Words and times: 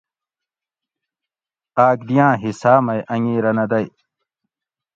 آک 1.85 1.99
دیاۤں 2.07 2.35
حصاۤ 2.43 2.79
مئ 2.85 2.99
انگیرہ 3.13 3.51
نہ 3.57 3.65
دئ 3.71 3.85